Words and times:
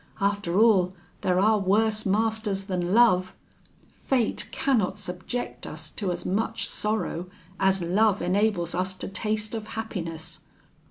After 0.19 0.59
all, 0.59 0.95
there 1.21 1.39
are 1.39 1.59
worse 1.59 2.07
masters 2.07 2.63
than 2.63 2.91
love: 2.95 3.35
fate 3.93 4.47
cannot 4.51 4.97
subject 4.97 5.67
us 5.67 5.91
to 5.91 6.11
as 6.11 6.25
much 6.25 6.67
sorrow 6.67 7.29
as 7.59 7.83
love 7.83 8.19
enables 8.19 8.73
us 8.73 8.95
to 8.95 9.07
taste 9.07 9.53
of 9.53 9.67
happiness.' 9.77 10.39